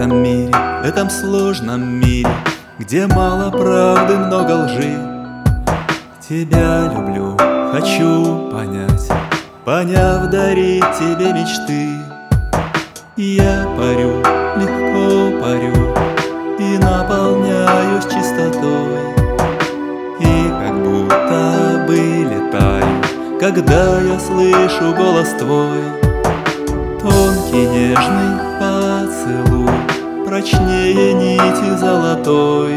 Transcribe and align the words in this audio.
этом 0.00 0.22
мире, 0.22 0.50
этом 0.82 1.10
сложном 1.10 2.00
мире, 2.00 2.30
Где 2.78 3.06
мало 3.06 3.50
правды, 3.50 4.16
много 4.16 4.64
лжи. 4.64 4.96
Тебя 6.26 6.90
люблю, 6.90 7.36
хочу 7.70 8.50
понять, 8.50 9.08
Поняв, 9.66 10.30
дарить 10.30 10.90
тебе 10.98 11.34
мечты. 11.34 11.98
Я 13.16 13.66
парю, 13.76 14.22
легко 14.56 15.38
парю, 15.42 15.94
И 16.58 16.78
наполняюсь 16.78 18.04
чистотой, 18.04 19.00
И 20.18 20.48
как 20.48 20.82
будто 20.82 21.84
бы 21.86 21.96
летаю, 22.24 23.38
Когда 23.38 24.00
я 24.00 24.18
слышу 24.18 24.94
голос 24.96 25.28
твой. 25.38 25.82
Тонкий 27.00 27.66
нежный 27.66 28.38
поцелуй 28.58 29.79
Прочнее 30.30 31.12
нити 31.12 31.76
золотой. 31.76 32.74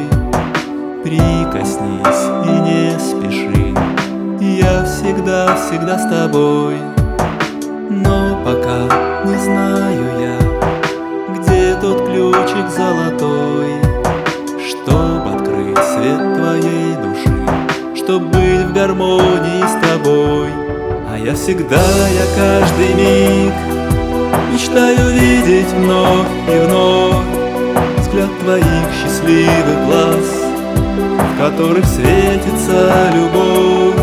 Прикоснись 1.03 2.25
и 2.45 2.59
не 2.65 2.97
спеши 2.97 3.75
Я 4.39 4.83
всегда-всегда 4.85 5.99
с 5.99 6.09
тобой. 6.09 6.77
Но 7.91 8.41
пока 8.43 8.89
не 9.25 9.37
знаю 9.37 10.03
я 10.19 11.35
Где 11.35 11.75
тот 11.79 12.07
ключик 12.07 12.71
золотой 12.75 13.75
Чтоб 14.67 15.27
открыть 15.35 15.77
свет 15.93 16.35
твоей 16.35 16.95
души 17.03 17.45
Чтоб 17.95 18.23
быть 18.23 18.65
в 18.65 18.73
гармонии 18.73 19.61
с 19.61 19.87
тобой. 19.87 20.49
А 21.07 21.19
я 21.19 21.35
всегда, 21.35 21.75
я 21.75 22.25
каждый 22.35 22.95
миг 22.95 23.53
Мечтаю 24.51 25.13
видеть 25.13 25.71
вновь 25.73 26.27
и 26.47 26.65
вновь 26.65 27.32
твоих 28.43 28.87
счастливых 28.91 29.85
глаз 29.85 30.43
В 31.33 31.37
которых 31.37 31.85
светится 31.85 33.09
любовь. 33.13 33.95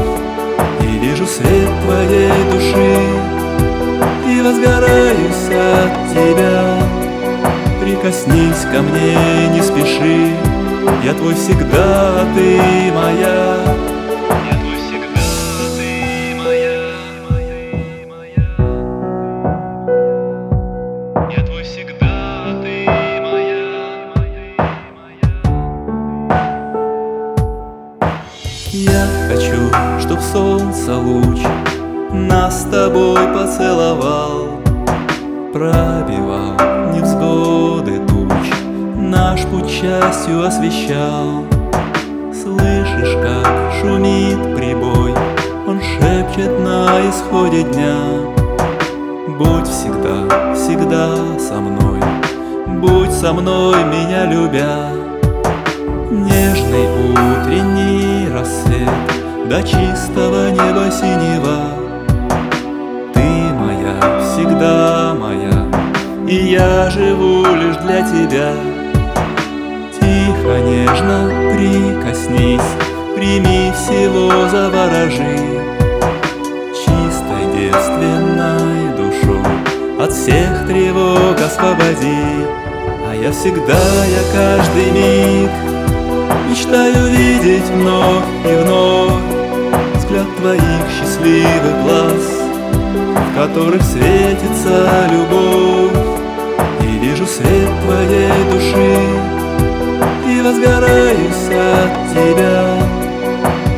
И 0.83 0.99
вижу 0.99 1.27
свет 1.27 1.69
твоей 1.85 2.33
души 2.51 2.97
И 4.27 4.41
возгораюсь 4.41 5.49
от 5.51 6.13
тебя. 6.13 6.79
Прикоснись 7.81 8.65
ко 8.73 8.83
мне, 8.83 9.49
не 9.49 9.63
спеши 9.63 10.35
Я 11.05 11.15
твой 11.15 11.35
всегда, 11.35 12.25
ты 12.35 12.93
моя 12.93 13.90
хочу, 29.41 29.71
чтоб 30.01 30.21
солнце 30.21 30.97
луч 30.97 31.41
Нас 32.13 32.63
с 32.63 32.65
тобой 32.65 33.21
поцеловал 33.35 34.61
Пробивал 35.53 36.55
невзгоды 36.93 38.01
туч 38.07 38.53
Наш 38.97 39.43
путь 39.47 39.69
счастью 39.69 40.47
освещал. 40.47 41.45
Слышишь, 42.33 43.17
как 43.23 43.73
шумит 43.81 44.57
прибой 44.57 45.15
Он 45.67 45.81
шепчет 45.81 46.61
на 46.61 47.09
исходе 47.09 47.63
дня. 47.63 47.97
Будь 49.39 49.67
всегда, 49.67 50.55
всегда 50.55 51.17
со 51.39 51.55
мной 51.55 52.01
Будь 52.67 53.13
со 53.13 53.33
мной, 53.33 53.85
меня 53.85 54.27
любя 54.27 54.91
Нежный 56.11 56.87
утренний 57.15 58.29
рассвет 58.31 59.30
До 59.51 59.61
чистого 59.65 60.51
неба 60.51 60.89
синего. 60.93 61.75
Ты 63.13 63.21
моя, 63.53 64.21
всегда 64.23 65.13
моя 65.19 65.67
И 66.29 66.53
я 66.53 66.89
живу 66.89 67.45
лишь 67.57 67.77
для 67.79 68.01
тебя. 68.03 68.53
Тихо, 69.93 70.61
нежно 70.61 71.29
прикоснись 71.53 72.61
Прими 73.17 73.73
всего, 73.75 74.31
заворожи. 74.49 75.65
Чистой 76.73 77.53
девственной 77.53 78.97
душой 78.97 79.43
От 79.99 80.13
всех 80.13 80.65
тревог 80.69 81.35
освободи. 81.45 82.47
А 83.05 83.17
я 83.21 83.33
всегда, 83.33 84.05
я 84.05 84.23
каждый 84.33 84.93
миг 84.93 85.51
Мечтаю 86.49 87.11
видеть 87.11 87.69
вновь 87.71 88.25
и 88.45 88.55
вновь 88.63 89.30
Взгляд 90.21 90.37
твоих 90.37 90.83
счастливых 90.91 91.83
глаз 91.83 92.41
В 93.17 93.35
которых 93.35 93.83
светится 93.83 95.09
любовь. 95.11 95.97
И 96.83 96.99
вижу 96.99 97.27
свет 97.27 97.71
твоей 97.85 98.45
души 98.53 98.99
И 100.27 100.43
возгораюсь 100.43 101.49
от 101.49 102.13
тебя. 102.13 102.77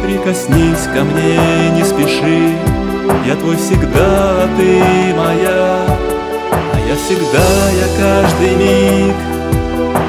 Прикоснись 0.02 0.88
ко 0.92 1.04
мне, 1.04 1.70
не 1.76 1.84
спеши 1.84 2.56
Я 3.24 3.36
твой 3.36 3.56
всегда, 3.56 4.48
ты 4.56 5.14
моя. 5.14 5.86
А 6.50 6.78
я 6.88 6.96
всегда, 6.96 7.70
я 7.78 7.86
каждый 8.00 8.56
миг 8.56 9.14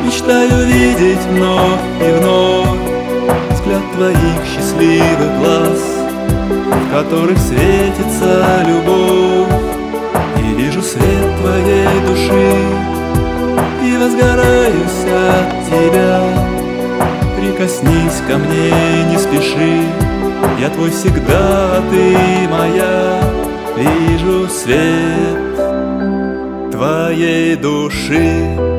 Мечтаю 0.03 0.65
видеть 0.65 1.23
вновь 1.29 1.79
и 2.01 2.11
вновь 2.19 2.79
Взгляд 3.51 3.83
твоих 3.93 4.45
счастливых 4.45 5.39
глаз 5.39 5.92
В 6.93 6.95
которых 6.95 7.39
светится 7.39 8.63
любовь. 8.67 9.49
И 10.37 10.53
вижу 10.61 10.83
свет 10.83 11.25
твоей 11.41 11.87
души 12.07 12.53
И 13.83 13.97
возгораюсь 13.97 15.03
от 15.09 15.65
тебя. 15.65 16.21
Прикоснись 17.35 18.21
ко 18.27 18.37
мне, 18.37 18.71
не 19.09 19.17
спеши 19.17 19.87
Я 20.59 20.69
твой 20.69 20.91
всегда, 20.91 21.77
а 21.77 21.83
ты 21.89 22.15
моя. 22.47 23.23
Вижу 23.75 24.47
свет 24.47 25.57
твоей 26.71 27.55
души 27.55 28.72